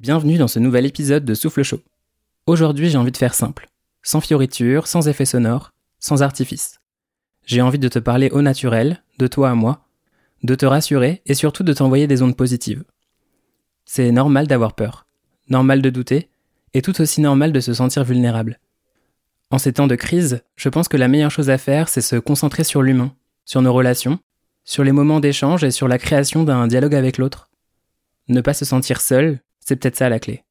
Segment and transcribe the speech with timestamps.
[0.00, 1.80] Bienvenue dans ce nouvel épisode de Souffle Chaud.
[2.46, 3.68] Aujourd'hui, j'ai envie de faire simple,
[4.02, 6.80] sans fioritures, sans effets sonores, sans artifice.
[7.46, 9.86] J'ai envie de te parler au naturel, de toi à moi,
[10.42, 12.82] de te rassurer et surtout de t'envoyer des ondes positives.
[13.84, 15.06] C'est normal d'avoir peur,
[15.48, 16.28] normal de douter,
[16.74, 18.58] et tout aussi normal de se sentir vulnérable.
[19.52, 22.16] En ces temps de crise, je pense que la meilleure chose à faire, c'est se
[22.16, 23.14] concentrer sur l'humain,
[23.44, 24.18] sur nos relations,
[24.64, 27.48] sur les moments d'échange et sur la création d'un dialogue avec l'autre.
[28.26, 30.44] Ne pas se sentir seul, c'est peut-être ça la clé.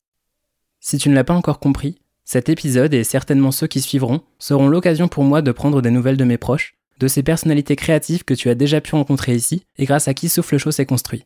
[0.80, 4.68] Si tu ne l'as pas encore compris, cet épisode et certainement ceux qui suivront seront
[4.68, 8.34] l'occasion pour moi de prendre des nouvelles de mes proches, de ces personnalités créatives que
[8.34, 11.26] tu as déjà pu rencontrer ici et grâce à qui Souffle Chaud s'est construit.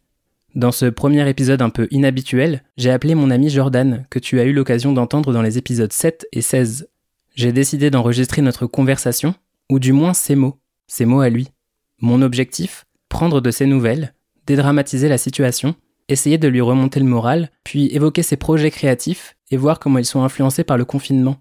[0.56, 4.46] Dans ce premier épisode un peu inhabituel, j'ai appelé mon ami Jordan, que tu as
[4.46, 6.90] eu l'occasion d'entendre dans les épisodes 7 et 16.
[7.36, 9.36] J'ai décidé d'enregistrer notre conversation,
[9.70, 11.50] ou du moins ses mots, ses mots à lui.
[12.02, 14.14] Mon objectif Prendre de ses nouvelles,
[14.48, 15.76] dédramatiser la situation,
[16.10, 20.06] essayer de lui remonter le moral, puis évoquer ses projets créatifs et voir comment ils
[20.06, 21.38] sont influencés par le confinement.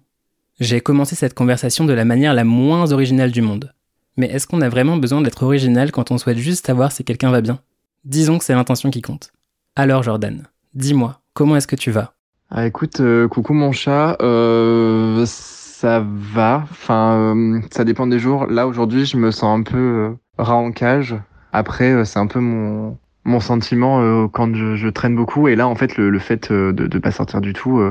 [0.59, 3.73] J'ai commencé cette conversation de la manière la moins originale du monde.
[4.17, 7.31] Mais est-ce qu'on a vraiment besoin d'être original quand on souhaite juste savoir si quelqu'un
[7.31, 7.59] va bien?
[8.03, 9.31] Disons que c'est l'intention qui compte.
[9.75, 12.13] Alors Jordan, dis-moi, comment est-ce que tu vas?
[12.49, 18.47] Ah écoute, euh, coucou mon chat, euh, ça va, enfin euh, ça dépend des jours.
[18.47, 21.15] Là aujourd'hui je me sens un peu rat en cage.
[21.51, 25.47] Après c'est un peu mon, mon sentiment euh, quand je, traîne beaucoup.
[25.47, 27.81] Et là en fait le, fait euh, de ne pas sortir du tout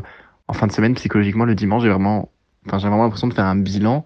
[0.49, 2.31] en fin de semaine psychologiquement le dimanche j'ai vraiment,
[2.67, 4.05] j'ai vraiment l'impression de faire un bilan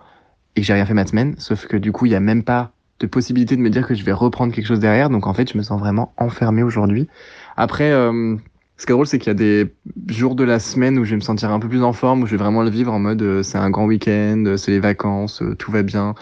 [0.56, 1.34] et que j'ai rien fait ma semaine.
[1.38, 3.94] Sauf que du coup il y a même pas de possibilité de me dire que
[3.94, 5.08] je vais reprendre quelque chose derrière.
[5.08, 7.08] Donc en fait, je me sens vraiment enfermé aujourd'hui.
[7.56, 8.36] Après, euh,
[8.80, 9.74] ce qui est drôle, c'est qu'il y a des
[10.08, 12.26] jours de la semaine où je vais me sentir un peu plus en forme, où
[12.26, 14.80] je vais vraiment le vivre en mode euh, c'est un grand week-end, euh, c'est les
[14.80, 16.14] vacances, euh, tout va bien.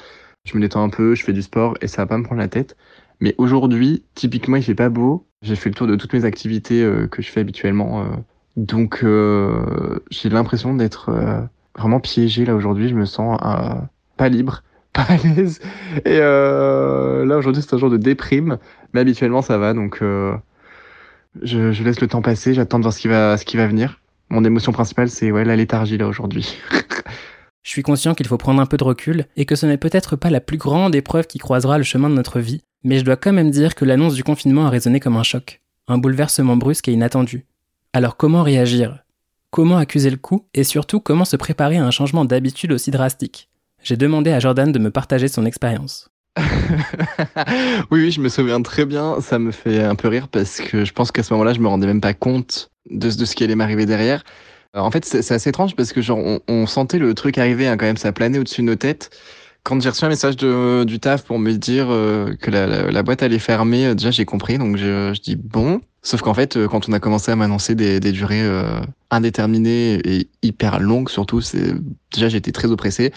[0.44, 2.40] Je me détends un peu, je fais du sport et ça va pas me prendre
[2.40, 2.76] la tête.
[3.20, 5.26] Mais aujourd'hui, typiquement, il fait pas beau.
[5.42, 8.04] J'ai fait le tour de toutes mes activités euh, que je fais habituellement.
[8.56, 9.04] donc
[10.10, 11.10] j'ai l'impression d'être
[11.76, 12.88] vraiment piégé là aujourd'hui.
[12.88, 13.38] Je me sens
[14.16, 15.60] pas libre pas à l'aise.
[16.04, 18.58] Et euh, là, aujourd'hui, c'est un jour de déprime.
[18.92, 19.74] Mais habituellement, ça va.
[19.74, 20.34] Donc, euh,
[21.42, 22.54] je, je, laisse le temps passer.
[22.54, 24.00] J'attends de voir ce qui va, ce qui va venir.
[24.30, 26.58] Mon émotion principale, c'est ouais, la léthargie, là, aujourd'hui.
[27.68, 30.16] je suis conscient qu'il faut prendre un peu de recul et que ce n'est peut-être
[30.16, 32.62] pas la plus grande épreuve qui croisera le chemin de notre vie.
[32.82, 35.60] Mais je dois quand même dire que l'annonce du confinement a résonné comme un choc.
[35.86, 37.44] Un bouleversement brusque et inattendu.
[37.92, 39.04] Alors, comment réagir?
[39.50, 43.50] Comment accuser le coup Et surtout, comment se préparer à un changement d'habitude aussi drastique?
[43.82, 46.08] J'ai demandé à Jordan de me partager son expérience.
[47.90, 49.20] oui, oui, je me souviens très bien.
[49.20, 51.68] Ça me fait un peu rire parce que je pense qu'à ce moment-là, je me
[51.68, 54.24] rendais même pas compte de, de ce qui allait m'arriver derrière.
[54.74, 57.76] Alors, en fait, c'est assez étrange parce que genre, on, sentait le truc arriver, hein,
[57.76, 59.10] quand même, ça planait au-dessus de nos têtes.
[59.64, 63.22] Quand j'ai reçu un message de, du taf pour me dire euh, que la, boîte
[63.22, 65.80] allait fermer, euh, déjà j'ai compris, donc je, je dis bon.
[66.02, 68.80] Sauf qu'en fait, euh, quand on a commencé à m'annoncer des, des, durées euh,
[69.10, 71.42] indéterminées et hyper longues, surtout,
[72.12, 73.12] déjà j'étais très oppressé.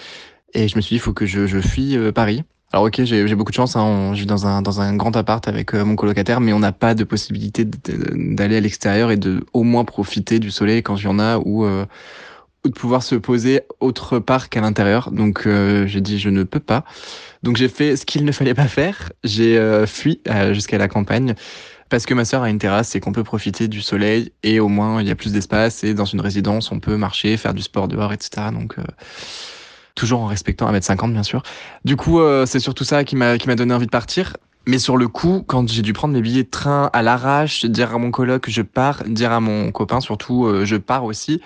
[0.54, 2.44] Et je me suis dit, il faut que je, je fuis euh, Paris.
[2.74, 5.14] Alors ok, j'ai beaucoup de chance, hein, on, je vis dans un, dans un grand
[5.18, 9.18] appart avec euh, mon colocataire, mais on n'a pas de possibilité d'aller à l'extérieur et
[9.18, 11.86] de au moins profiter du soleil quand il y en a ou, euh,
[12.64, 15.12] ou de pouvoir se poser autre part qu'à l'intérieur.
[15.12, 16.86] Donc euh, j'ai dit, je ne peux pas.
[17.44, 19.12] Donc j'ai fait ce qu'il ne fallait pas faire.
[19.26, 20.22] J'ai euh, fui
[20.54, 21.36] jusqu'à la campagne
[21.90, 24.70] parce que ma sœur a une terrasse et qu'on peut profiter du soleil et au
[24.70, 27.64] moins il y a plus d'espace et dans une résidence on peut marcher, faire du
[27.64, 28.48] sport dehors, etc.
[28.54, 28.78] Donc
[30.02, 31.44] toujours en respectant 1m50 bien sûr.
[31.86, 34.36] Du coup, euh, c'est surtout ça qui m'a donné envie de partir.
[34.68, 37.94] Mais sur le coup, quand j'ai dû prendre mes billets de train à l'arrache, dire
[37.94, 41.40] à mon coloc je pars, dire à mon copain surtout euh, je pars aussi,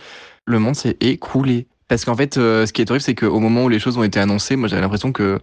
[0.45, 1.67] le monde s'est écroulé.
[1.89, 4.03] Parce qu'en fait, euh, ce qui est horrible, c'est qu'au moment où les choses ont
[4.03, 5.39] été annoncées, moi j'avais l'impression que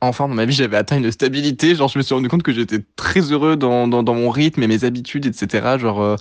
[0.00, 1.76] enfin dans ma vie j'avais atteint une stabilité.
[1.76, 4.62] Genre je me suis rendu compte que j'étais très heureux dans, dans, dans, mon rythme
[4.64, 5.78] et mes habitudes, etc.
[5.78, 6.16] Genre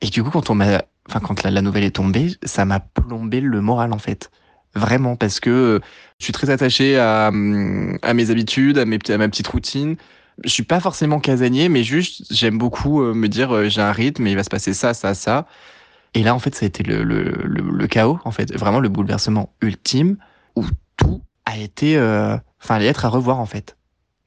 [0.00, 3.40] et du coup quand on m'a, enfin quand la nouvelle est tombée, ça m'a plombé
[3.40, 4.30] le moral en fait
[4.74, 5.80] vraiment parce que
[6.18, 9.96] je suis très attaché à, mes habitudes, à, ma petite routine.
[10.42, 14.30] Je suis pas forcément casanier, mais juste j'aime beaucoup me dire j'ai un rythme et
[14.30, 15.46] il va se passer ça, ça, ça.
[16.14, 20.16] Et là en fait ça a été le, chaos en fait, vraiment le bouleversement ultime
[20.56, 20.64] où
[20.96, 23.76] tout a été, enfin euh, allait être à revoir en fait.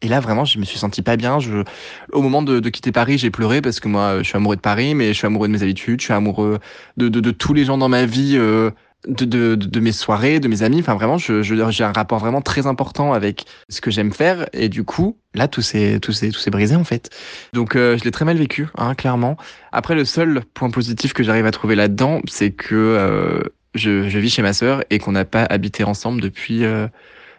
[0.04, 1.40] Et là, vraiment, je me suis senti pas bien.
[1.40, 1.64] Je...
[2.12, 4.94] Au moment de, quitter Paris, j'ai pleuré parce que moi, je suis amoureux de Paris,
[4.94, 6.60] mais je suis amoureux de mes habitudes, je suis amoureux
[6.98, 8.36] de, tous les gens dans ma vie.
[8.38, 8.70] Euh,
[9.08, 10.80] de, de, de, mes soirées, de mes amis.
[10.80, 14.48] Enfin, vraiment, je, je, j'ai un rapport vraiment très important avec ce que j'aime faire.
[14.54, 17.10] Et du coup, là, tout s'est, tout s'est, tout brisé, en fait.
[17.54, 19.38] Donc, euh, je l'ai très mal vécu, hein, clairement.
[19.72, 23.42] Après, le seul point positif que j'arrive à trouver là-dedans, c'est que euh,
[23.76, 26.88] je, je vis chez ma sœur et qu'on n'a pas habité ensemble depuis, euh,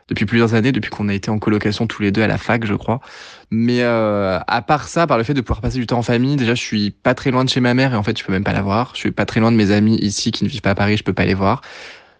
[0.08, 2.64] depuis plusieurs années, depuis qu'on a été en colocation tous les deux à la fac,
[2.64, 3.00] je crois.
[3.50, 6.36] Mais euh, à part ça, par le fait de pouvoir passer du temps en famille,
[6.36, 8.32] déjà je suis pas très loin de chez ma mère et en fait je peux
[8.32, 8.90] même pas la voir.
[8.94, 10.96] Je suis pas très loin de mes amis ici qui ne vivent pas à Paris,
[10.98, 11.62] je peux pas les voir.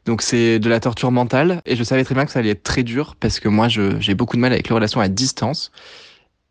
[0.06, 2.62] Donc c'est de la torture mentale et je savais très bien que ça allait être
[2.62, 5.70] très dur parce que moi j'ai beaucoup de mal avec les relations à distance.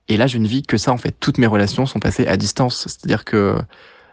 [0.10, 1.16] Et là je ne vis que ça en fait.
[1.20, 2.84] Toutes mes relations sont passées à distance.
[2.88, 3.56] C'est-à-dire que,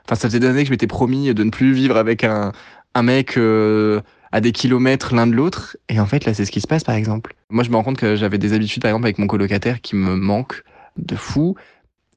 [0.07, 2.53] enfin ça faisait des années que je m'étais promis de ne plus vivre avec un,
[2.95, 4.01] un mec euh,
[4.35, 5.77] à des kilomètres l'un de l'autre.
[5.89, 7.37] Et en fait, là, c'est ce qui se passe, par exemple.
[7.51, 9.95] Moi, je me rends compte que j'avais des habitudes, par exemple, avec mon colocataire qui
[9.95, 10.65] me manquent
[10.97, 11.55] de fou.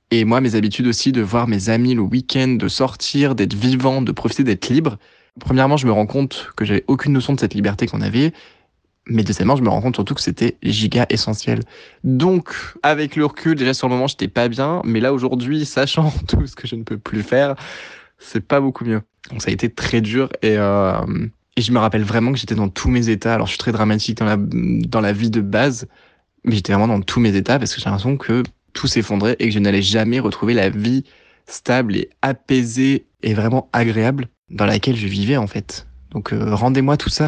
[0.10, 4.02] Et moi, mes habitudes aussi de voir mes amis le week-end, de sortir, d'être vivant,
[4.02, 4.98] de profiter d'être libre.
[5.40, 8.34] Premièrement, je me rends compte que j'avais aucune notion de cette liberté qu'on avait.
[9.06, 11.60] Mais deuxièmement, je me rends compte surtout que c'était giga essentiel.
[12.04, 12.50] Donc,
[12.82, 14.82] avec le recul, déjà sur le moment, j'étais pas bien.
[14.86, 17.54] Mais là, aujourd'hui, sachant tout ce que je ne peux plus faire,
[18.18, 19.04] c'est pas beaucoup mieux.
[19.30, 20.30] Donc, ça a été très dur.
[20.42, 20.96] Et, euh,
[21.58, 23.34] et je me rappelle vraiment que j'étais dans tous mes états.
[23.34, 25.88] Alors, je suis très dramatique dans la, dans la vie de base,
[26.44, 28.44] mais j'étais vraiment dans tous mes états parce que j'ai l'impression que
[28.74, 31.04] tout s'effondrait et que je n'allais jamais retrouver la vie
[31.48, 35.88] stable et apaisée et vraiment agréable dans laquelle je vivais, en fait.
[36.12, 37.28] Donc, euh, rendez-moi tout ça.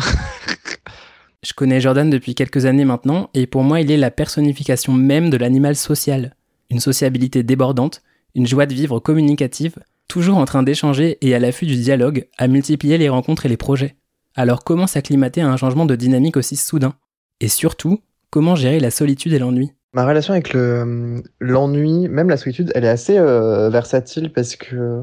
[1.43, 5.31] je connais Jordan depuis quelques années maintenant et pour moi, il est la personnification même
[5.31, 6.35] de l'animal social.
[6.69, 8.03] Une sociabilité débordante,
[8.35, 12.47] une joie de vivre communicative, toujours en train d'échanger et à l'affût du dialogue, à
[12.47, 13.95] multiplier les rencontres et les projets.
[14.35, 16.93] Alors comment s'acclimater à un changement de dynamique aussi soudain.
[17.41, 17.99] Et surtout,
[18.29, 19.71] comment gérer la solitude et l'ennui?
[19.93, 25.01] Ma relation avec l'ennui, même la solitude, elle est assez euh, versatile parce que,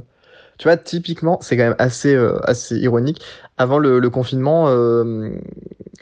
[0.59, 3.21] tu vois, typiquement, c'est quand même assez, euh, assez ironique.
[3.59, 5.31] Avant le, confinement, euh,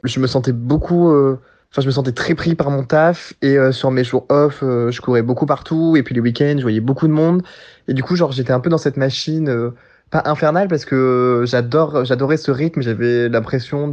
[0.05, 1.09] je me sentais beaucoup...
[1.09, 5.01] Enfin, je me sentais très pris par mon taf et sur mes jours off, je
[5.01, 5.97] courais beaucoup partout.
[5.97, 7.43] Et puis les week-ends, je voyais beaucoup de monde.
[7.89, 9.73] Et du coup, genre, j'étais un peu dans cette machine
[10.15, 12.81] pas infernal parce que j'adorais ce rythme.
[12.83, 13.93] J'avais l'impression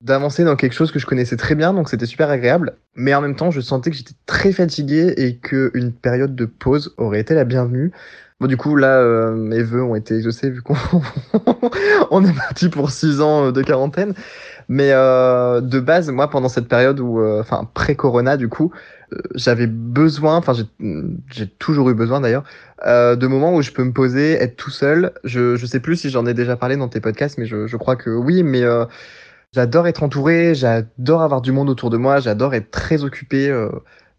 [0.00, 2.76] d'avancer dans quelque chose que je connaissais très bien, donc c'était super agréable.
[2.96, 6.94] Mais en même temps, je sentais que j'étais très fatigué et qu'une période de pause
[6.96, 7.92] aurait été la bienvenue.
[8.38, 10.74] Bon, du coup, là, euh, mes vœux ont été exaucés vu qu'on
[12.10, 14.12] on est parti pour six ans de quarantaine.
[14.68, 18.72] Mais euh, de base, moi, pendant cette période où, euh, enfin, pré-corona, du coup,
[19.14, 22.44] euh, j'avais besoin, enfin, j'ai toujours eu besoin d'ailleurs,
[22.86, 25.12] euh, de moments où je peux me poser, être tout seul.
[25.24, 27.76] Je, je sais plus si j'en ai déjà parlé dans tes podcasts, mais je, je
[27.78, 28.86] crois que oui, mais euh,
[29.54, 33.50] j'adore être entouré, j'adore avoir du monde autour de moi, j'adore être très occupé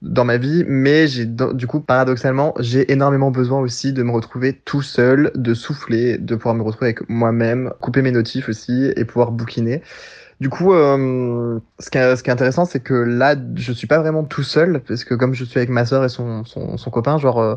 [0.02, 4.54] dans ma vie, mais j'ai du coup paradoxalement j'ai énormément besoin aussi de me retrouver
[4.54, 9.06] tout seul, de souffler, de pouvoir me retrouver avec moi-même, couper mes notifs aussi et
[9.06, 9.82] pouvoir bouquiner.
[10.40, 14.44] Du coup, euh, ce, qui est, intéressant, c'est que là, je suis pas vraiment tout
[14.44, 17.40] seul, parce que comme je suis avec ma sœur et son, son, son copain, genre,
[17.40, 17.56] euh,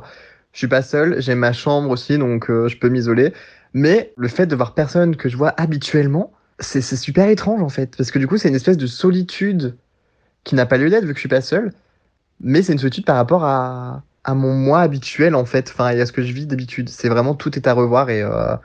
[0.53, 3.35] je suis pas seul, j'ai ma chambre aussi, donc euh, je peux m'isoler.
[3.75, 7.97] Mais le fait de voir personne que je vois habituellement, c'est super étrange en fait,
[7.97, 9.77] parce que du coup, c'est une espèce de solitude
[10.45, 11.73] qui n'a pas lieu d'être vu que je suis pas seul,
[12.41, 16.07] mais c'est une solitude par rapport à, à mon moi habituel en fait, enfin, à
[16.07, 16.89] ce que je vis d'habitude.
[16.89, 18.57] C'est vraiment tout est à revoir et, euh,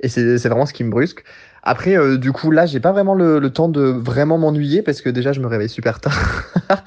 [0.00, 1.24] et c'est vraiment ce qui me brusque.
[1.62, 5.10] Après, euh, du coup, là, j'ai pas vraiment le, temps de vraiment m'ennuyer parce que
[5.10, 6.18] déjà, je me réveille super tard.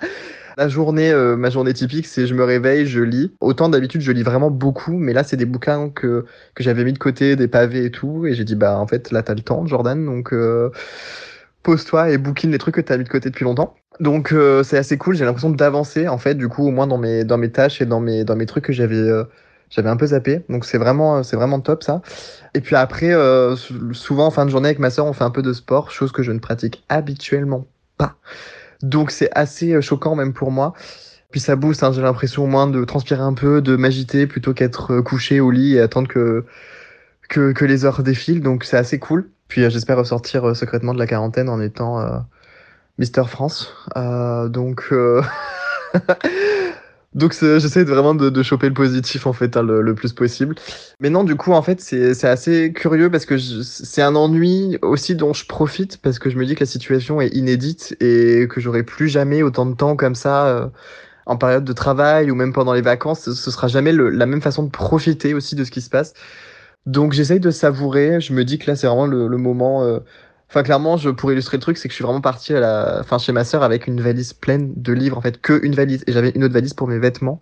[0.57, 3.31] La journée, euh, ma journée typique, c'est je me réveille, je lis.
[3.39, 6.93] Autant d'habitude, je lis vraiment beaucoup, mais là, c'est des bouquins que, que j'avais mis
[6.93, 8.25] de côté, des pavés et tout.
[8.25, 10.69] Et j'ai dit, bah, en fait, là, t'as le temps, Jordan, donc euh,
[11.63, 13.75] pose-toi et bouquine les trucs que t'as mis de côté depuis longtemps.
[13.99, 15.15] Donc, c'est assez cool.
[15.15, 17.85] J'ai l'impression d'avancer, en fait, du coup, au moins dans mes, dans mes tâches et
[17.85, 19.09] dans mes, dans mes trucs que j'avais
[19.71, 20.43] j'avais un peu zappé.
[20.49, 22.01] Donc c'est vraiment, c'est vraiment top ça.
[22.53, 23.55] Et puis après, euh,
[23.93, 26.11] souvent en fin de journée avec ma soeur, on fait un peu de sport, chose
[26.11, 27.65] que je ne pratique habituellement
[27.97, 28.17] pas.
[28.83, 30.73] Donc c'est assez euh, choquant même pour moi.
[31.31, 34.53] Puis ça booste, hein, j'ai l'impression au moins de transpirer un peu, de m'agiter plutôt
[34.53, 36.45] qu'être euh, couché au lit et attendre que,
[37.29, 38.41] que, que les heures défilent.
[38.41, 39.29] Donc c'est assez cool.
[39.51, 42.17] Puis j'espère ressortir secrètement de la quarantaine en étant euh,
[42.97, 43.75] Mister France.
[44.47, 44.93] donc
[47.13, 50.55] Donc j'essaie vraiment de, choper le positif en fait hein, le, plus possible.
[51.01, 55.15] Mais non, du coup en fait c'est assez curieux parce que c'est un ennui aussi
[55.17, 58.61] dont je profite parce que je me dis que la situation est inédite et que
[58.61, 60.67] j'aurai plus jamais autant de temps comme ça euh,
[61.25, 63.29] en période de travail ou même pendant les vacances.
[63.29, 66.13] Ce, sera jamais la même façon de profiter aussi de ce qui se passe.
[66.85, 68.19] Donc j'essaye de savourer.
[68.21, 69.83] Je me dis que là c'est vraiment le, le moment.
[69.83, 69.99] Euh,
[70.51, 72.97] Enfin, clairement, je, pour illustrer le truc, c'est que je suis vraiment parti à la,
[72.99, 76.03] enfin, chez ma sœur avec une valise pleine de livres, en fait, que une valise.
[76.07, 77.41] Et j'avais une autre valise pour mes vêtements.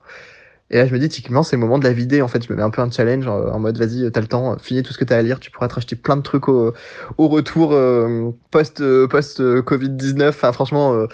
[0.69, 2.21] Et là, je me dis, typiquement, c'est le moment de la vider.
[2.21, 4.55] En fait, je me mets un peu un challenge en, mode, vas-y, t'as le temps,
[4.59, 5.39] finis tout ce que t'as à lire.
[5.39, 6.73] Tu pourras te racheter plein de trucs au,
[7.17, 10.35] au retour euh, post, euh, post euh, Covid 19.
[10.35, 11.07] Enfin, franchement,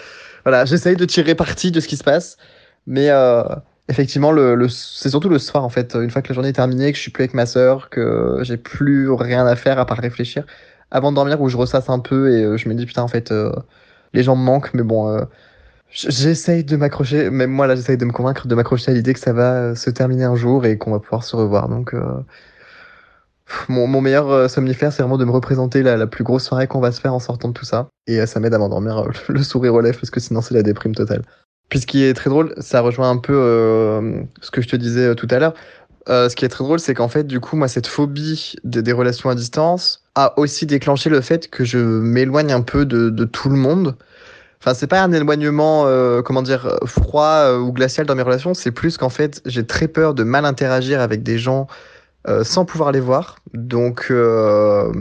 [0.44, 2.36] voilà, j'essaye de tirer parti de ce qui se passe,
[2.86, 3.08] mais
[3.88, 6.54] effectivement, le, le c'est surtout le soir, en fait, une fois que la journée est
[6.54, 9.86] terminée, que je suis plus avec ma sœur, que j'ai plus rien à faire à
[9.86, 10.44] part réfléchir
[10.90, 13.08] avant de dormir où je ressasse un peu et euh, je me dis putain en
[13.08, 13.52] fait euh,
[14.12, 15.24] les gens me manquent mais bon euh,
[15.90, 19.20] J'essaye de m'accrocher, même moi là j'essaye de me convaincre de m'accrocher à l'idée que
[19.20, 21.68] ça va se terminer un jour et qu'on va pouvoir se revoir.
[21.68, 21.94] Donc
[23.68, 26.80] mon, mon, meilleur somnifère c'est vraiment de me représenter la, la plus grosse soirée qu'on
[26.80, 27.88] va se faire en sortant de tout ça.
[28.08, 30.94] Et ça m'aide à m'endormir le sourire aux lèvres parce que sinon c'est la déprime
[30.94, 31.22] totale.
[31.68, 34.76] Puis ce qui est très drôle, ça rejoint un peu euh, ce que je te
[34.76, 35.54] disais tout à l'heure.
[36.08, 38.82] Euh, ce qui est très drôle, c'est qu'en fait, du coup, moi, cette phobie des,
[38.82, 43.10] des, relations à distance a aussi déclenché le fait que je m'éloigne un peu de,
[43.10, 43.96] de, tout le monde.
[44.60, 48.54] Enfin, c'est pas un éloignement, euh, comment dire, froid euh, ou glacial dans mes relations,
[48.54, 51.66] c'est plus qu'en fait, j'ai très peur de mal interagir avec des gens
[52.28, 53.36] euh, sans pouvoir les voir.
[53.54, 54.92] Donc, euh,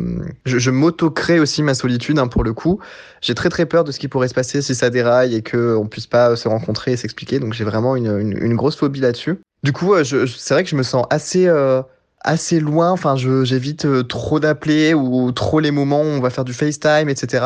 [0.46, 2.80] je, je m'auto-crée aussi ma solitude hein, pour le coup.
[3.22, 5.88] J'ai très très peur de ce qui pourrait se passer si ça déraille et qu'on
[5.90, 7.40] puisse pas se rencontrer et s'expliquer.
[7.40, 9.40] Donc, j'ai vraiment une, une, grosse phobie là-dessus.
[9.64, 11.82] Du coup, c'est vrai que je me sens assez euh,
[12.22, 12.92] assez loin.
[12.92, 17.44] Enfin, j'évite trop d'appeler ou trop les moments où on va faire du FaceTime, etc.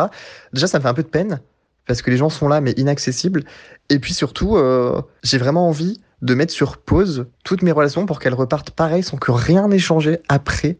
[0.52, 1.40] Déjà, ça me fait un peu de peine
[1.88, 3.46] parce que les gens sont là mais inaccessibles.
[3.90, 4.58] Et puis surtout,
[5.24, 9.18] j'ai vraiment envie de mettre sur pause toutes mes relations pour qu'elles repartent pareil sans
[9.18, 10.78] que rien n'ait changé après.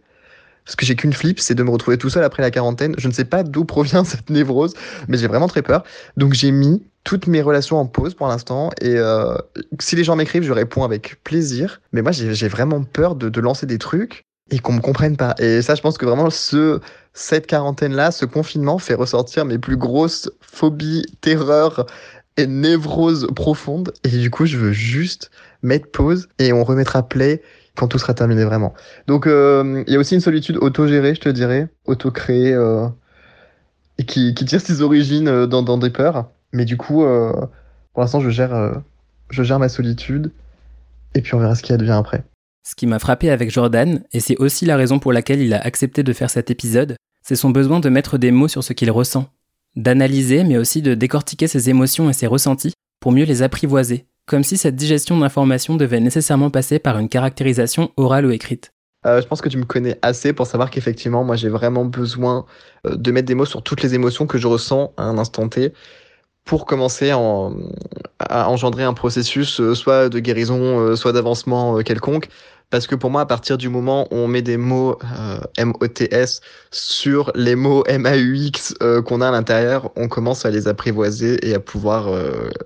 [0.66, 2.94] Parce que j'ai qu'une flip, c'est de me retrouver tout seul après la quarantaine.
[2.98, 4.74] Je ne sais pas d'où provient cette névrose,
[5.08, 5.84] mais j'ai vraiment très peur.
[6.16, 8.70] Donc j'ai mis toutes mes relations en pause pour l'instant.
[8.82, 9.36] Et euh,
[9.80, 11.82] si les gens m'écrivent, je réponds avec plaisir.
[11.92, 15.34] Mais moi, j'ai vraiment peur de, lancer des trucs et qu'on me comprenne pas.
[15.40, 16.80] Et ça, je pense que vraiment, ce,
[17.14, 21.86] cette quarantaine-là, ce confinement fait ressortir mes plus grosses phobies, terreurs
[22.38, 23.94] et névrose profonde.
[24.04, 25.32] Et du coup, je veux juste
[25.62, 27.42] mettre pause et on remettra play
[27.76, 28.74] quand tout sera terminé vraiment.
[29.08, 32.88] Donc, il euh, y a aussi une solitude auto-gérée, je te dirais, auto-créée, euh,
[33.98, 36.30] et qui, tire ses origines euh, dans, dans, des peurs.
[36.52, 37.06] Mais du coup,
[37.94, 38.82] pour l'instant, je gère,
[39.30, 40.32] je gère ma solitude,
[41.14, 42.24] et puis on verra ce qui advient après.
[42.68, 45.60] Ce qui m'a frappé avec Jordan, et c'est aussi la raison pour laquelle il a
[45.62, 48.90] accepté de faire cet épisode, c'est son besoin de mettre des mots sur ce qu'il
[48.90, 49.30] ressent,
[49.76, 54.44] d'analyser, mais aussi de décortiquer ses émotions et ses ressentis pour mieux les apprivoiser, comme
[54.44, 58.72] si cette digestion d'informations devait nécessairement passer par une caractérisation orale ou écrite.
[59.06, 62.46] Euh, je pense que tu me connais assez pour savoir qu'effectivement, moi, j'ai vraiment besoin
[62.86, 65.48] euh, de mettre des mots sur toutes les émotions que je ressens à un instant
[65.48, 65.74] T
[66.46, 67.56] pour commencer en,
[68.20, 72.28] à engendrer un processus euh, soit de guérison, euh, soit d'avancement euh, quelconque.
[72.70, 76.42] Parce que pour moi, à partir du moment où on met des mots euh, M-O-T-S
[76.72, 81.60] sur les mots M-A-U-X qu'on a à l'intérieur, on commence à les apprivoiser et à
[81.60, 82.12] pouvoir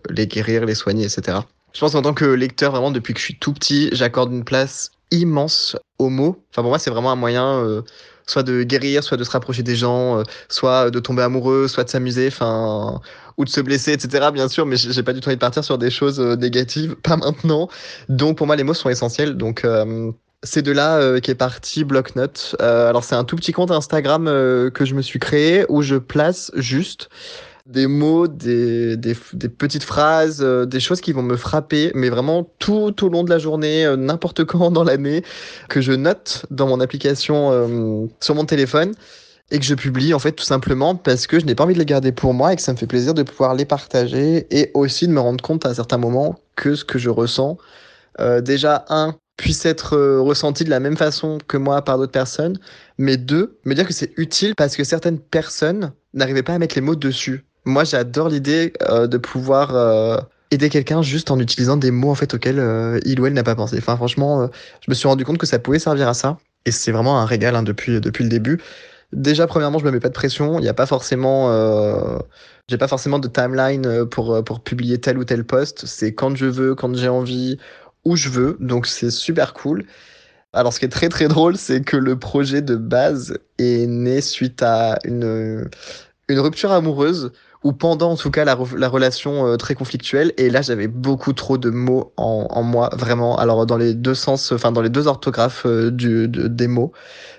[0.09, 1.37] les guérir, les soigner, etc.
[1.71, 4.43] Je pense qu'en tant que lecteur, vraiment, depuis que je suis tout petit, j'accorde une
[4.43, 6.43] place immense aux mots.
[6.51, 7.81] Enfin, pour moi, c'est vraiment un moyen
[8.25, 11.83] soit de guérir, soit de se rapprocher des gens, euh, soit de tomber amoureux, soit
[11.83, 13.01] de s'amuser, enfin,
[13.37, 14.29] ou de se blesser, etc.
[14.33, 16.95] Bien sûr, mais j'ai pas du tout envie de partir sur des choses euh, négatives,
[17.03, 17.69] pas maintenant.
[18.09, 19.35] Donc, pour moi, les mots sont essentiels.
[19.35, 20.11] Donc, euh,
[20.43, 22.57] c'est de là qu'est parti Blocknote.
[22.61, 25.95] Euh, alors c'est un tout petit compte Instagram que je me suis créé où je
[25.95, 27.09] place juste
[27.65, 28.97] des mots, des,
[29.57, 33.29] petites phrases, euh, des choses qui vont me frapper, mais vraiment tout au long de
[33.29, 35.23] la journée, euh, n'importe quand dans l'année,
[35.69, 38.93] que je note dans mon application euh, sur mon téléphone
[39.51, 41.79] et que je publie en fait tout simplement parce que je n'ai pas envie de
[41.79, 44.71] les garder pour moi et que ça me fait plaisir de pouvoir les partager et
[44.73, 47.57] aussi de me rendre compte à certains moments que ce que je ressens,
[48.41, 52.57] déjà un, puisse être ressenti de la même façon que moi par d'autres personnes,
[52.97, 56.75] mais deux, me dire que c'est utile parce que certaines personnes n'arrivaient pas à mettre
[56.75, 57.43] les mots dessus.
[57.65, 60.17] Moi, j'adore l'idée euh, de pouvoir euh,
[60.51, 63.43] aider quelqu'un juste en utilisant des mots en fait auxquels euh, il ou elle n'a
[63.43, 63.77] pas pensé.
[63.77, 64.49] Enfin, franchement,
[64.81, 67.25] je me suis rendu compte que ça pouvait servir à ça, et c'est vraiment un
[67.25, 68.61] régal hein, depuis depuis le début.
[69.13, 70.57] Déjà, premièrement, je me mets pas de pression.
[70.59, 72.17] Il n'y a pas forcément, euh,
[72.67, 75.85] j'ai pas forcément de timeline pour pour publier tel ou tel post.
[75.85, 77.57] C'est quand je veux, quand j'ai envie
[78.05, 79.85] où je veux, donc c'est super cool.
[80.53, 84.21] Alors ce qui est très très drôle, c'est que le projet de base est né
[84.21, 85.67] suite à une,
[86.29, 87.31] une rupture amoureuse,
[87.63, 91.33] ou pendant en tout cas la, la relation euh, très conflictuelle, et là j'avais beaucoup
[91.33, 95.07] trop de mots en, moi, vraiment, alors dans les deux sens, enfin dans les deux
[95.07, 96.91] orthographes euh, du, de, des mots,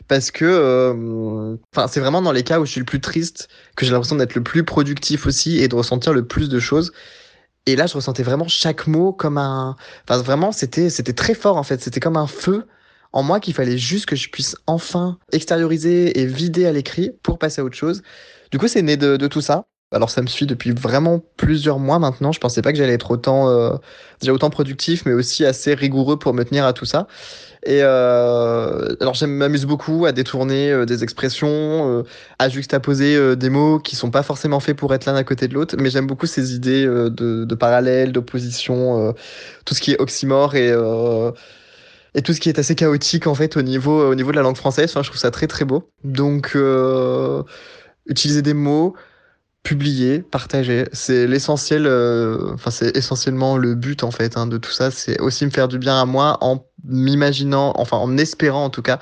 [0.09, 3.49] parce que enfin euh, c'est vraiment dans les cas où je suis le plus triste,
[3.77, 6.93] que j'ai l'impression d'être le plus productif aussi, et de ressentir le plus de choses.
[7.67, 9.77] Et là, je ressentais vraiment chaque mot comme un.
[10.07, 11.81] Enfin, vraiment, c'était c'était très fort en fait.
[11.81, 12.67] C'était comme un feu
[13.15, 17.39] en moi qu'il fallait juste que je puisse enfin extérioriser et vider à l'écrit pour
[17.39, 18.03] passer à autre chose.
[18.51, 19.67] Du coup, c'est né de, tout ça.
[19.93, 22.33] Alors, ça me suit depuis vraiment plusieurs mois maintenant.
[22.33, 23.77] Je pensais pas que j'allais être autant euh,
[24.21, 27.07] déjà autant productif, mais aussi assez rigoureux pour me tenir à tout ça.
[27.65, 32.03] Et euh, alors, je m'amuse beaucoup à détourner euh, des expressions, euh,
[32.41, 35.47] à juxtaposer euh, des mots qui sont pas forcément faits pour être l'un à côté
[35.47, 35.77] de l'autre.
[35.79, 37.11] Mais j'aime beaucoup ces idées de,
[37.45, 39.15] de parallèle, d'opposition,
[39.65, 40.75] tout ce qui est oxymore et
[42.17, 44.43] et tout ce qui est assez chaotique en fait au niveau au niveau de la
[44.43, 44.91] langue française.
[44.91, 45.91] Enfin, je trouve ça très très beau.
[46.05, 46.57] Donc,
[48.07, 48.95] utiliser des mots
[49.65, 50.85] publier, partager.
[50.93, 54.93] C'est l'essentiel, euh, enfin c'est essentiellement le but en fait hein, de tout ça.
[54.93, 58.83] C'est aussi me faire du bien à moi en m'imaginant, enfin en espérant en tout
[58.83, 59.01] cas,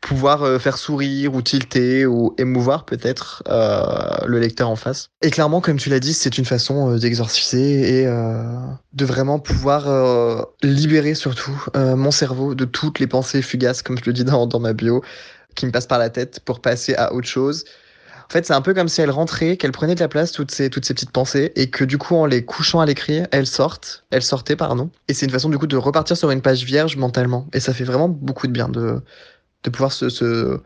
[0.00, 5.10] pouvoir euh, faire sourire ou tilter ou émouvoir peut-être euh, le lecteur en face.
[5.20, 11.14] Et clairement, comme tu l'as dit, c'est une façon d'exorciser et de vraiment pouvoir libérer
[11.14, 14.72] surtout mon cerveau de toutes les pensées fugaces, comme je le dis dans, dans ma
[14.72, 15.04] bio,
[15.54, 17.66] qui me passent par la tête pour passer à autre chose
[18.30, 20.52] en fait, c'est un peu comme si elle rentrait, qu'elle prenait de la place, toutes
[20.52, 23.48] ces, toutes ces petites pensées, et que du coup, en les couchant à l'écrit, elles
[23.48, 24.88] sortent, elles sortaient, pardon.
[25.08, 27.48] Et c'est une façon du coup de repartir sur une page vierge mentalement.
[27.52, 29.02] Et ça fait vraiment beaucoup de bien de,
[29.64, 30.60] de pouvoir se, se,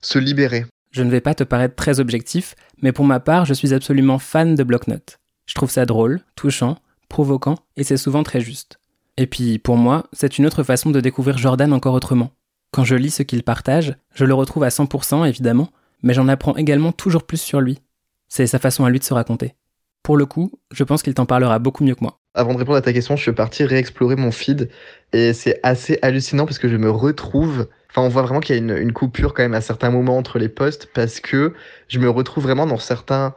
[0.00, 0.66] se libérer.
[0.90, 4.18] Je ne vais pas te paraître très objectif, mais pour ma part, je suis absolument
[4.18, 5.20] fan de bloc-notes.
[5.46, 6.76] Je trouve ça drôle, touchant,
[7.08, 8.80] provoquant, et c'est souvent très juste.
[9.16, 12.32] Et puis, pour moi, c'est une autre façon de découvrir Jordan encore autrement.
[12.72, 15.70] Quand je lis ce qu'il partage, je le retrouve à 100% évidemment,
[16.02, 17.80] mais j'en apprends également toujours plus sur lui.
[18.28, 19.54] C'est sa façon à lui de se raconter.
[20.02, 22.20] Pour le coup, je pense qu'il t'en parlera beaucoup mieux que moi.
[22.34, 24.70] Avant de répondre à ta question, je suis parti réexplorer mon feed
[25.12, 27.68] et c'est assez hallucinant parce que je me retrouve.
[27.90, 30.38] Enfin, on voit vraiment qu'il y a une, coupure quand même à certains moments entre
[30.38, 31.54] les posts parce que
[31.88, 33.34] je me retrouve vraiment dans certains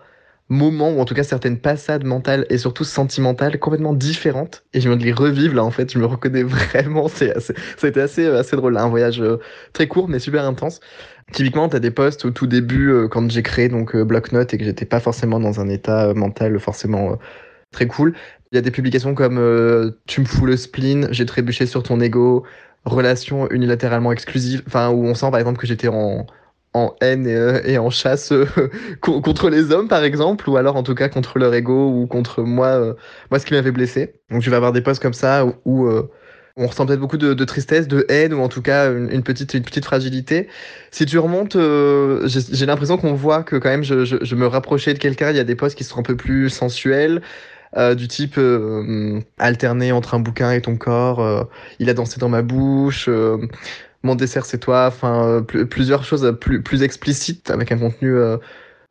[0.49, 4.63] moments ou en tout cas certaines passades mentales et surtout sentimentales complètement différentes.
[4.73, 5.91] Et je viens de les revivre là en fait.
[5.91, 7.07] Je me reconnais vraiment.
[7.07, 9.39] C'est ça a été assez assez drôle un voyage euh,
[9.73, 10.79] très court mais super intense.
[11.31, 14.53] Typiquement tu as des posts au tout début euh, quand j'ai créé donc euh, Blocknote
[14.53, 17.17] et que j'étais pas forcément dans un état mental forcément
[17.71, 18.13] très cool.
[18.51, 21.99] Il y a des publications comme tu me fous le spleen j'ai trébuché sur ton
[22.01, 22.43] ego
[22.85, 26.27] relation unilatéralement exclusive enfin où on sent par exemple que j'étais en
[26.73, 28.45] en haine et, euh, en chasse euh,
[29.01, 32.41] contre les hommes par exemple ou alors en tout cas contre leur ego ou contre
[32.41, 32.93] moi euh,
[33.29, 34.15] moi ce qui m'avait blessé.
[34.31, 35.89] Donc tu vas avoir des posts comme ça où,
[36.55, 39.63] on ressent peut-être beaucoup de, tristesse de haine ou en tout cas une, petite une
[39.63, 40.47] petite fragilité.
[40.91, 41.57] Si tu remontes
[42.25, 45.43] j'ai l'impression qu'on voit que quand même je, me rapprochais de quelqu'un il y a
[45.43, 47.23] des posts qui sont un peu plus sensuels
[47.95, 48.39] du type
[49.39, 51.49] alterner entre un bouquin et ton corps
[51.79, 53.09] il a dansé dans ma bouche
[54.03, 58.37] mon dessert c'est toi, euh, plusieurs choses plus, explicites avec un contenu euh,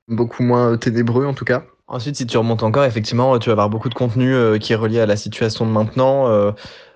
[0.09, 1.64] beaucoup moins euh, ténébreux en tout cas.
[1.87, 5.01] Ensuite, si tu remontes encore, effectivement, tu vas avoir beaucoup de contenu qui est relié
[5.01, 6.55] à la situation de maintenant,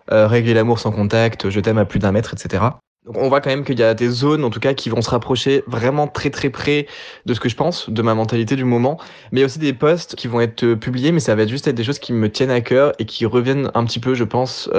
[0.08, 2.62] régler l'amour sans contact, je t'aime à plus d'un mètre, etc.
[3.04, 5.02] Donc on voit quand même qu'il y a des zones, en tout cas, qui vont
[5.02, 6.86] se rapprocher vraiment très très près
[7.26, 8.98] de ce que je pense, de ma mentalité du moment.
[9.32, 11.68] Mais il y a aussi des posts qui vont être publiés, mais ça va juste
[11.68, 14.24] être des choses qui me tiennent à cœur et qui reviennent un petit peu, je
[14.24, 14.70] pense,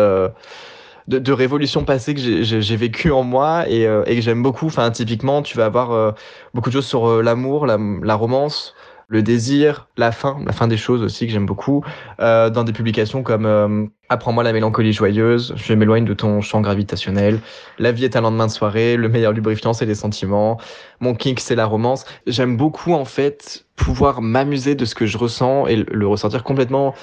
[1.08, 4.68] de, de révolutions passées que j'ai vécu en moi et, euh, et que j'aime beaucoup.
[4.68, 6.12] Enfin, typiquement, tu vas avoir euh,
[6.54, 8.76] beaucoup de choses sur euh, l'amour, la, la, romance,
[9.08, 11.84] le désir, la fin, la fin des choses aussi que j'aime beaucoup,
[12.20, 17.40] euh, dans des publications comme Apprends-moi la mélancolie joyeuse, Je m'éloigne de ton champ gravitationnel,
[17.80, 20.60] La vie est un lendemain de soirée, Le meilleur lubrifiant c'est les sentiments,
[21.00, 22.06] Mon kink c'est la romance.
[22.26, 26.94] J'aime beaucoup en fait pouvoir m'amuser de ce que je ressens et le ressentir complètement,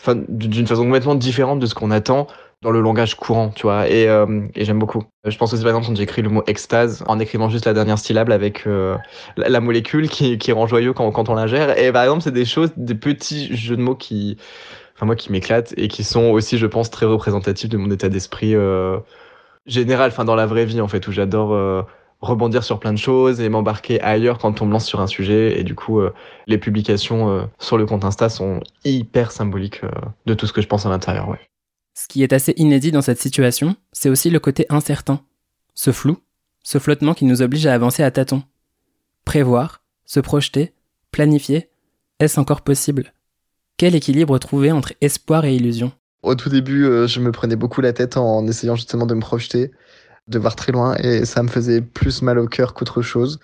[0.00, 2.28] enfin d'une façon complètement différente de ce qu'on attend
[2.62, 5.02] dans le langage courant, tu vois, et, euh, et j'aime beaucoup.
[5.24, 7.98] Je pense aussi par exemple quand j'écris le mot extase en écrivant juste la dernière
[7.98, 8.96] syllabe avec euh,
[9.36, 11.76] la, molécule qui, qui rend joyeux quand, quand on la gère.
[11.76, 14.38] Et par exemple, c'est des choses, des petits jeux de mots qui,
[14.94, 18.08] enfin moi, qui m'éclatent et qui sont aussi, je pense, très représentatifs de mon état
[18.08, 18.98] d'esprit euh,
[19.66, 21.82] général, enfin dans la vraie vie en fait, où j'adore euh,
[22.20, 25.58] rebondir sur plein de choses et m'embarquer ailleurs quand on me lance sur un sujet.
[25.58, 26.14] Et du coup, euh,
[26.46, 29.82] les publications sur le compte Insta sont hyper symboliques
[30.26, 31.40] de tout ce que je pense à l'intérieur, ouais.
[31.94, 35.20] Ce qui est assez inédit dans cette situation, c'est aussi le côté incertain,
[35.74, 36.18] ce flou,
[36.62, 38.42] ce flottement qui nous oblige à avancer à tâtons.
[39.24, 40.72] Prévoir, se projeter,
[41.10, 41.68] planifier,
[42.18, 43.12] est-ce encore possible?
[43.76, 45.92] Quel équilibre trouver entre espoir et illusion?
[46.22, 49.20] Au tout début, euh, je me prenais beaucoup la tête en essayant justement de me
[49.20, 49.70] projeter,
[50.28, 53.38] de voir très loin, et ça me faisait plus mal au cœur qu'autre chose.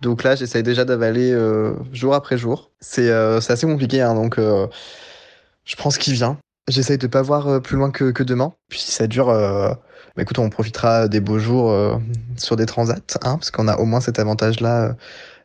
[0.00, 2.72] Donc là, j'essaye déjà d'avaler euh, jour après jour.
[2.80, 6.36] C'est euh, assez compliqué, hein, donc je prends ce qui vient.
[6.68, 8.52] J'essaye de pas voir euh, plus loin que, demain.
[8.68, 9.70] Puis si ça dure, euh,
[10.16, 11.96] bah écoute, on profitera des beaux jours euh,
[12.36, 14.96] sur des transats, hein, parce qu'on a au moins cet avantage-là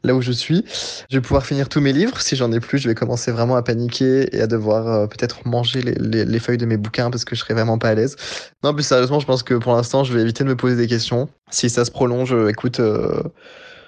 [0.04, 0.64] là où je suis.
[1.10, 2.22] Je vais pouvoir finir tous mes livres.
[2.22, 5.82] Si j'en ai plus, je vais commencer vraiment à paniquer et à devoir peut-être manger
[5.82, 8.16] les, feuilles de mes bouquins parce que je serai vraiment pas à l'aise.
[8.64, 10.86] Non, plus sérieusement, je pense que pour l'instant, je vais éviter de me poser des
[10.86, 11.28] questions.
[11.50, 12.80] Si ça se prolonge, écoute,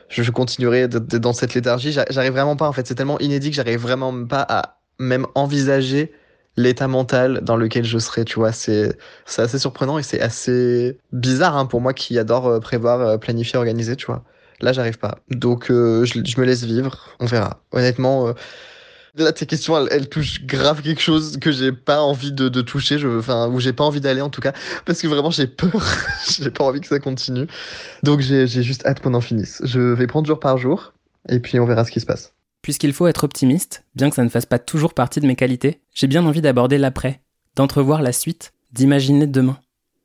[0.10, 1.92] je continuerai dans cette léthargie.
[1.92, 2.88] J'arrive vraiment pas, en fait.
[2.88, 6.12] C'est tellement inédit que j'arrive vraiment pas à même envisager
[6.58, 8.52] l'état mental dans lequel je serais, tu vois.
[8.52, 8.98] C'est
[9.38, 13.58] assez surprenant et c'est assez bizarre hein, pour moi qui adore euh, prévoir, euh, planifier,
[13.58, 14.24] organiser, tu vois.
[14.60, 15.20] Là, j'arrive pas.
[15.30, 17.16] Donc, euh, je, me laisse vivre.
[17.20, 17.62] On verra.
[17.72, 18.34] Honnêtement,
[19.16, 22.98] là, tes questions, elles, touchent grave quelque chose que j'ai pas envie de, de toucher,
[22.98, 24.54] je, enfin, où j'ai pas envie d'aller en tout cas,
[24.86, 25.86] parce que vraiment, j'ai peur.
[26.40, 27.46] j'ai pas envie que ça continue.
[28.02, 29.62] Donc, j'ai juste hâte qu'on en finisse.
[29.64, 30.94] Je vais prendre jour par jour
[31.30, 32.34] et puis on verra ce qui se passe.
[32.62, 35.82] Puisqu'il faut être optimiste, bien que ça ne fasse pas toujours partie de mes qualités,
[35.94, 37.22] j'ai bien envie d'aborder l'après,
[37.56, 39.58] d'entrevoir la suite, d'imaginer demain.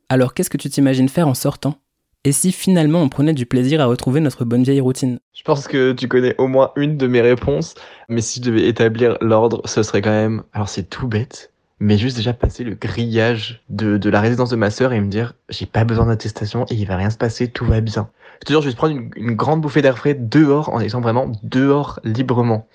[0.09, 1.77] Alors qu'est-ce que tu t'imagines faire en sortant?
[2.25, 5.19] Et si finalement on prenait du plaisir à retrouver notre bonne vieille routine?
[5.33, 7.75] Je pense que tu connais au moins une de mes réponses,
[8.09, 10.45] mais si je devais établir l'ordre, ce serait quand même...
[10.53, 14.71] Alors c'est tout bête, mais juste déjà passer le grillage de, la résidence de ma
[14.71, 17.65] sœur et me dire j'ai pas besoin d'attestation et il va rien se passer, tout
[17.65, 18.09] va bien.
[18.43, 21.01] Je te jure, je vais prendre une, une grande bouffée d'air frais dehors en étant
[21.01, 22.67] vraiment dehors librement.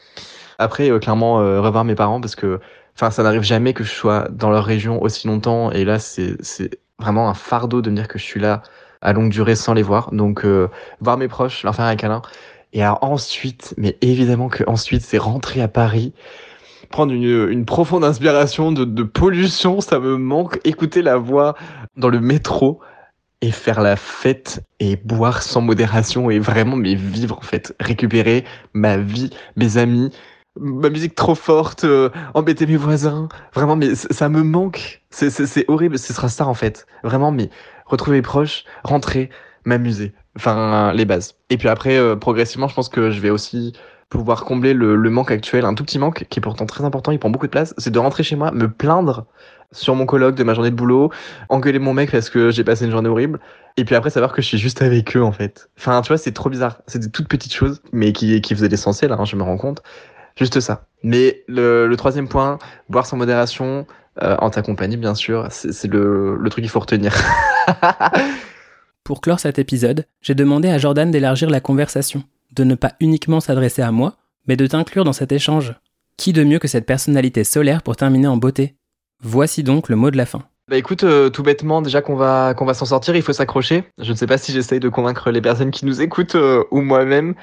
[0.60, 2.62] Après, euh, clairement, euh, revoir mes parents parce que
[2.96, 6.38] enfin ça n'arrive jamais que je sois dans leur région aussi longtemps et là c'est
[7.00, 8.64] vraiment un fardeau de me dire que je suis là
[9.02, 10.14] à longue durée sans les voir.
[10.14, 10.70] Donc euh,
[11.02, 12.22] voir mes proches, leur faire un câlin.
[12.72, 16.14] Et alors ensuite, mais évidemment que ensuite c'est rentrer à Paris
[16.90, 20.62] prendre une, une profonde inspiration de, de, pollution, ça me manque.
[20.64, 21.56] Écouter la voix
[21.98, 22.80] dans le métro
[23.42, 28.44] et faire la fête et boire sans modération et vraiment mais vivre en fait, récupérer
[28.74, 30.12] ma vie, mes amis,
[30.60, 35.04] ma musique trop forte, euh, embêter mes voisins, vraiment mais ça me manque.
[35.12, 36.88] C'est horrible, ce sera ça en fait.
[37.04, 37.50] Vraiment mais
[37.86, 39.30] retrouver mes proches, rentrer,
[39.66, 40.14] m'amuser.
[40.36, 41.36] Enfin les bases.
[41.50, 43.74] Et puis après euh, progressivement, je pense que je vais aussi
[44.10, 47.12] pouvoir combler le, le, manque actuel, un tout petit manque qui est pourtant très important,
[47.12, 49.26] il prend beaucoup de place, c'est de rentrer chez moi, me plaindre
[49.72, 51.12] sur mon colloque de ma journée de boulot,
[51.50, 53.40] engueuler mon mec parce que j'ai passé une journée horrible,
[53.76, 55.70] et puis après savoir que je suis juste avec eux en fait.
[55.78, 56.82] Enfin, tu vois, c'est trop bizarre.
[56.88, 59.84] C'est des toutes petites choses, mais qui, qui faisaient l'essentiel, hein, je me rends compte.
[60.38, 60.86] Juste ça.
[61.04, 63.86] Mais le, le troisième point, boire sans modération,
[64.22, 67.14] euh, en ta compagnie bien sûr, c'est le, le truc qu'il faut retenir.
[69.04, 72.24] Pour clore cet épisode, j'ai demandé à Jordan d'élargir la conversation
[72.58, 74.18] de ne pas uniquement s'adresser à moi,
[74.48, 75.76] mais de t'inclure dans cet échange.
[76.18, 78.76] Qui de mieux que cette personnalité solaire pour terminer en beauté?
[79.22, 80.44] Voici donc le mot de la fin.
[80.70, 83.86] Bah écoute, euh, tout bêtement, déjà qu'on va qu'on va s'en sortir, il faut s'accrocher.
[84.00, 86.82] Je ne sais pas si j'essaye de convaincre les personnes qui nous écoutent euh, ou
[86.82, 87.36] moi-même.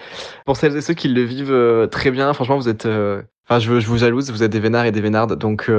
[0.45, 3.71] Pour celles et ceux qui le vivent euh, très bien, franchement, vous êtes, enfin, je,
[3.71, 5.71] vous jalouse, vous êtes des vénards et des vénardes, donc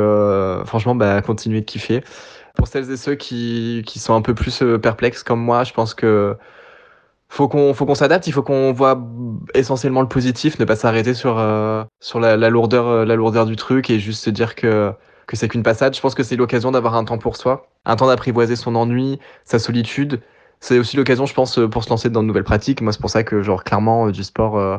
[0.65, 2.03] franchement, bah continuez de kiffer.
[2.55, 5.93] Pour celles et ceux qui qui sont un peu plus perplexes comme moi, je pense
[5.93, 6.35] que
[7.35, 8.97] faut qu'on faut qu'on s'adapte il faut qu'on voit
[9.53, 13.45] essentiellement le positif ne pas s'arrêter sur euh, sur la, la, lourdeur euh, la lourdeur
[13.45, 14.93] du truc et juste se dire que
[15.27, 15.95] que c'est qu'une passade.
[15.95, 19.19] Je pense que c'est l'occasion d'avoir un temps pour soi un temps d'apprivoiser son ennui
[19.43, 20.21] sa solitude.
[20.61, 22.81] C'est aussi l'occasion je pense pour se lancer dans de nouvelles pratiques.
[22.81, 24.77] Moi c'est pour ça que genre clairement euh, du sport euh,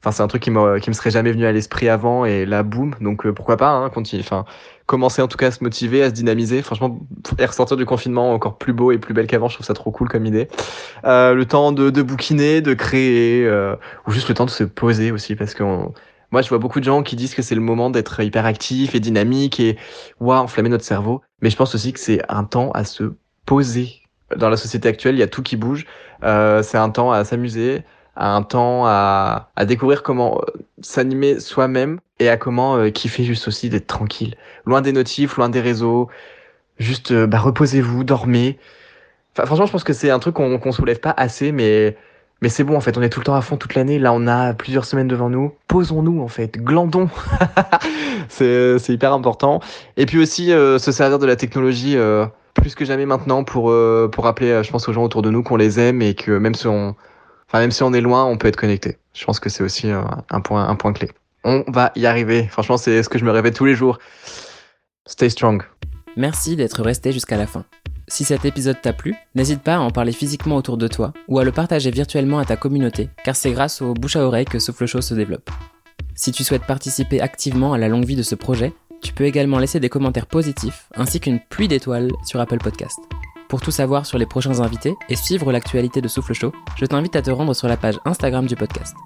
[0.00, 2.46] enfin c'est un truc qui me qui me serait jamais venu à l'esprit avant et
[2.46, 2.94] là boum.
[3.02, 4.46] Donc pourquoi pas hein, continuer enfin
[4.86, 6.62] commencer en tout cas à se motiver à se dynamiser.
[6.62, 6.98] Franchement
[7.38, 9.90] et ressortir du confinement encore plus beau et plus belle qu'avant je trouve ça trop
[9.90, 10.48] cool comme idée.
[11.04, 14.64] Euh, le temps de, de bouquiner de créer euh, ou juste le temps de se
[14.64, 17.60] poser aussi parce que moi je vois beaucoup de gens qui disent que c'est le
[17.60, 19.76] moment d'être hyper actif et dynamique et
[20.20, 21.22] waouh enflammer notre cerveau.
[21.40, 23.14] Mais je pense aussi que c'est un temps à se
[23.46, 24.00] poser.
[24.36, 25.86] Dans la société actuelle il y a tout qui bouge.
[26.22, 27.82] Euh, c'est un temps à s'amuser
[28.16, 30.40] à un temps à, à découvrir comment
[30.80, 34.36] s'animer soi-même et à comment euh, kiffer juste aussi d'être tranquille.
[34.66, 36.08] Loin des notifs, loin des réseaux.
[36.78, 38.58] Juste, euh, bah, reposez-vous, dormez.
[39.32, 41.96] Enfin, franchement, je pense que c'est un truc qu'on qu'on soulève pas assez, mais,
[42.40, 42.96] mais c'est bon, en fait.
[42.96, 43.98] On est tout le temps à fond toute l'année.
[43.98, 45.52] Là, on a plusieurs semaines devant nous.
[45.66, 46.56] Posons-nous, en fait.
[46.58, 47.08] Glandons.
[48.28, 49.60] c'est hyper important.
[49.96, 51.96] Et puis aussi, euh, se servir de la technologie
[52.54, 53.74] plus que jamais maintenant pour,
[54.12, 56.54] pour rappeler, je pense, aux gens autour de nous qu'on les aime et que même
[56.54, 56.94] si on
[57.60, 58.98] Même si on est loin, on peut être connecté.
[59.14, 61.10] Je pense que c'est aussi euh, un point, un point clé.
[61.44, 62.46] On va y arriver.
[62.48, 63.98] Franchement, c'est ce que je me rêvais tous les jours.
[65.06, 65.62] Stay strong.
[66.16, 67.64] Merci d'être resté jusqu'à la fin.
[68.08, 71.38] Si cet épisode t'a plu, n'hésite pas à en parler physiquement autour de toi ou
[71.38, 74.58] à le partager virtuellement à ta communauté, car c'est grâce au bouche à oreille que
[74.58, 75.50] Souffle Chaud se développe.
[76.14, 79.58] Si tu souhaites participer activement à la longue vie de ce projet, tu peux également
[79.58, 82.98] laisser des commentaires positifs ainsi qu'une pluie d'étoiles sur Apple Podcast.
[83.54, 87.14] Pour tout savoir sur les prochains invités et suivre l'actualité de Souffle Chaud, je t'invite
[87.14, 88.96] à te rendre sur la page Instagram du podcast.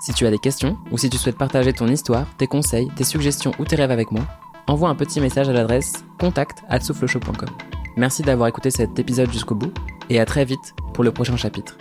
[0.00, 3.04] Si tu as des questions ou si tu souhaites partager ton histoire, tes conseils, tes
[3.04, 4.24] suggestions ou tes rêves avec moi,
[4.66, 7.50] envoie un petit message à l'adresse contact@soufflechaud.com.
[7.98, 9.74] Merci d'avoir écouté cet épisode jusqu'au bout
[10.08, 11.76] et à très vite pour le prochain chapitre.